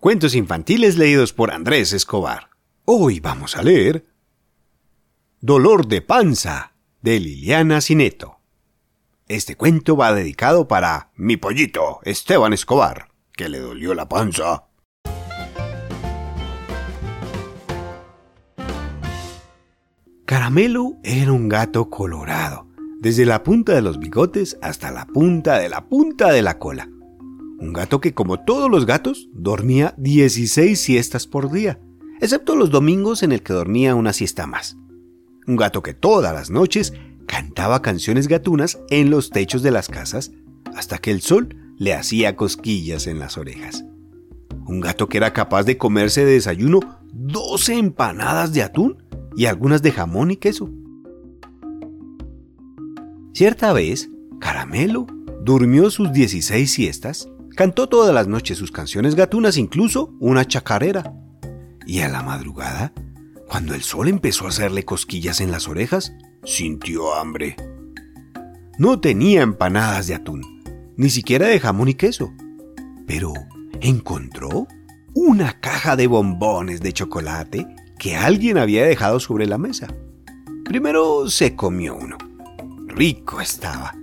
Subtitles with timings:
[0.00, 2.48] Cuentos infantiles leídos por Andrés Escobar.
[2.86, 4.06] Hoy vamos a leer
[5.42, 8.40] Dolor de panza de Liliana Cineto.
[9.28, 14.68] Este cuento va dedicado para mi pollito, Esteban Escobar, que le dolió la panza.
[20.24, 22.68] Caramelo era un gato colorado,
[23.00, 26.88] desde la punta de los bigotes hasta la punta de la punta de la cola.
[27.60, 31.78] Un gato que, como todos los gatos, dormía 16 siestas por día,
[32.20, 34.78] excepto los domingos en el que dormía una siesta más.
[35.46, 36.94] Un gato que todas las noches
[37.26, 40.32] cantaba canciones gatunas en los techos de las casas
[40.74, 43.84] hasta que el sol le hacía cosquillas en las orejas.
[44.66, 46.80] Un gato que era capaz de comerse de desayuno
[47.12, 49.02] 12 empanadas de atún
[49.36, 50.70] y algunas de jamón y queso.
[53.34, 55.06] Cierta vez, Caramelo
[55.44, 57.28] durmió sus 16 siestas
[57.60, 61.12] Cantó todas las noches sus canciones gatunas, incluso una chacarera.
[61.86, 62.94] Y a la madrugada,
[63.50, 67.56] cuando el sol empezó a hacerle cosquillas en las orejas, sintió hambre.
[68.78, 70.40] No tenía empanadas de atún,
[70.96, 72.32] ni siquiera de jamón y queso,
[73.06, 73.34] pero
[73.82, 74.66] encontró
[75.12, 77.66] una caja de bombones de chocolate
[77.98, 79.86] que alguien había dejado sobre la mesa.
[80.64, 82.16] Primero se comió uno.
[82.86, 83.94] Rico estaba.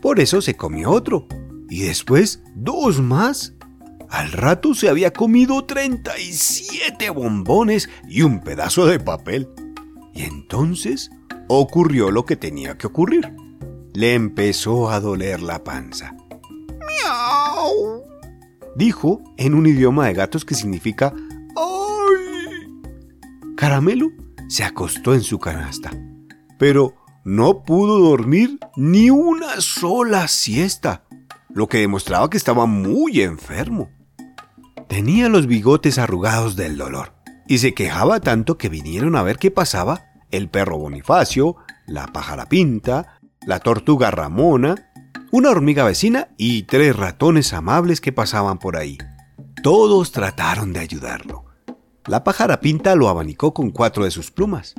[0.00, 1.26] Por eso se comió otro
[1.68, 3.54] y después dos más.
[4.08, 9.48] Al rato se había comido 37 bombones y un pedazo de papel.
[10.14, 11.10] Y entonces
[11.48, 13.32] ocurrió lo que tenía que ocurrir.
[13.94, 16.14] Le empezó a doler la panza.
[17.04, 18.04] ¡Miau!
[18.76, 21.12] Dijo en un idioma de gatos que significa
[21.56, 22.70] ¡Ay!
[23.56, 24.10] Caramelo
[24.48, 25.90] se acostó en su canasta,
[26.58, 31.05] pero no pudo dormir ni una sola siesta
[31.56, 33.88] lo que demostraba que estaba muy enfermo.
[34.88, 37.14] Tenía los bigotes arrugados del dolor
[37.48, 42.44] y se quejaba tanto que vinieron a ver qué pasaba el perro Bonifacio, la pájara
[42.44, 44.90] pinta, la tortuga Ramona,
[45.32, 48.98] una hormiga vecina y tres ratones amables que pasaban por ahí.
[49.62, 51.46] Todos trataron de ayudarlo.
[52.04, 54.74] La pájara pinta lo abanicó con cuatro de sus plumas.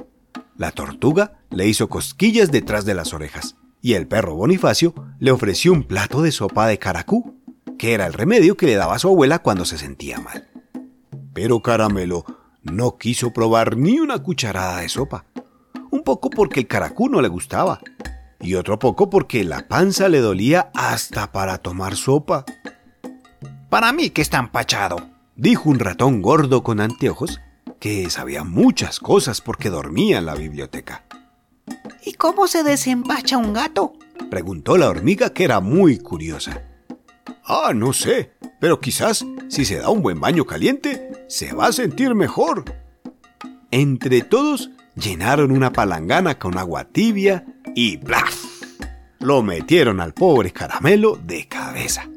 [0.55, 3.55] La tortuga le hizo cosquillas detrás de las orejas
[3.87, 7.39] y el perro Bonifacio le ofreció un plato de sopa de caracú,
[7.79, 10.49] que era el remedio que le daba a su abuela cuando se sentía mal.
[11.33, 12.25] Pero Caramelo
[12.63, 15.23] no quiso probar ni una cucharada de sopa,
[15.89, 17.79] un poco porque el caracú no le gustaba,
[18.41, 22.43] y otro poco porque la panza le dolía hasta para tomar sopa.
[23.69, 24.97] Para mí que está empachado,
[25.37, 27.39] dijo un ratón gordo con anteojos
[27.79, 31.06] que sabía muchas cosas porque dormía en la biblioteca.
[32.07, 33.91] ¿Y cómo se desempacha un gato?
[34.29, 36.61] Preguntó la hormiga que era muy curiosa.
[37.43, 38.31] Ah, no sé,
[38.61, 42.63] pero quizás si se da un buen baño caliente, se va a sentir mejor.
[43.71, 48.41] Entre todos llenaron una palangana con agua tibia y ¡plaf!
[49.19, 52.09] Lo metieron al pobre caramelo de cabeza.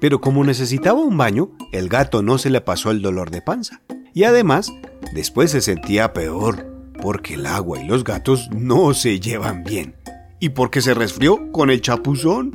[0.00, 3.80] Pero como necesitaba un baño, el gato no se le pasó el dolor de panza.
[4.12, 4.70] Y además,
[5.14, 9.94] después se sentía peor porque el agua y los gatos no se llevan bien.
[10.40, 12.52] ¿Y porque se resfrió con el chapuzón?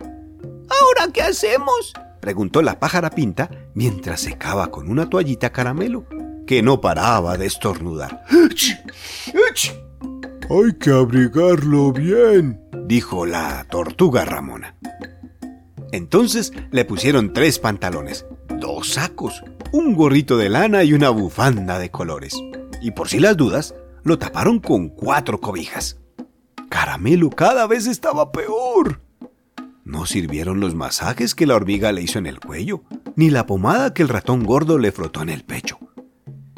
[0.00, 1.92] ¿Ahora qué hacemos?
[2.20, 6.06] preguntó la pájara pinta mientras secaba con una toallita caramelo,
[6.46, 8.24] que no paraba de estornudar.
[10.50, 14.74] Hay que abrigarlo bien, dijo la tortuga Ramona.
[15.92, 18.26] Entonces le pusieron tres pantalones,
[18.58, 22.34] dos sacos, un gorrito de lana y una bufanda de colores
[22.80, 25.98] y por si las dudas, lo taparon con cuatro cobijas.
[26.68, 29.00] Caramelo cada vez estaba peor.
[29.84, 32.82] No sirvieron los masajes que la hormiga le hizo en el cuello,
[33.16, 35.78] ni la pomada que el ratón gordo le frotó en el pecho,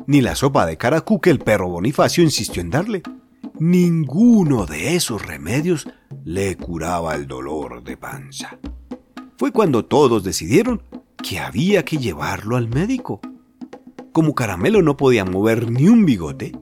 [0.07, 3.03] ni la sopa de caracú que el perro Bonifacio insistió en darle.
[3.59, 5.87] Ninguno de esos remedios
[6.25, 8.59] le curaba el dolor de panza.
[9.37, 10.83] Fue cuando todos decidieron
[11.23, 13.21] que había que llevarlo al médico.
[14.13, 16.53] Como Caramelo no podía mover ni un bigote,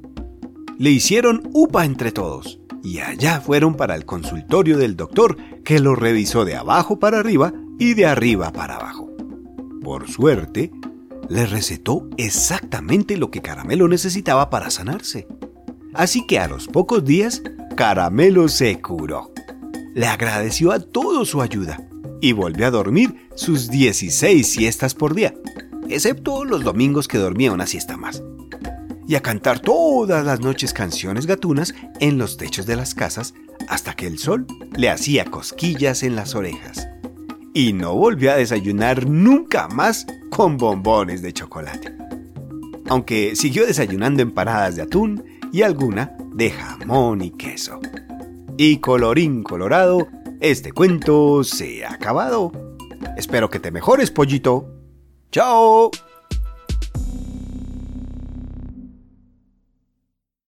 [0.79, 5.95] le hicieron upa entre todos y allá fueron para el consultorio del doctor que lo
[5.95, 9.11] revisó de abajo para arriba y de arriba para abajo.
[9.83, 10.71] Por suerte,
[11.29, 15.27] le recetó exactamente lo que Caramelo necesitaba para sanarse.
[15.95, 17.43] Así que a los pocos días,
[17.77, 19.33] Caramelo se curó.
[19.95, 21.89] Le agradeció a todo su ayuda
[22.21, 25.35] y volvió a dormir sus 16 siestas por día,
[25.89, 28.23] excepto los domingos que dormía una siesta más,
[29.07, 33.35] y a cantar todas las noches canciones gatunas en los techos de las casas
[33.69, 34.47] hasta que el sol
[34.77, 36.89] le hacía cosquillas en las orejas.
[37.55, 41.93] y no volvió a desayunar nunca más con bombones de chocolate.
[42.89, 47.81] Aunque siguió desayunando empanadas de atún y alguna de jamón y queso.
[48.57, 50.07] Y colorín colorado,
[50.41, 52.53] este cuento se ha acabado.
[53.17, 54.78] Espero que te mejores, pollito.
[55.31, 55.91] Ciao!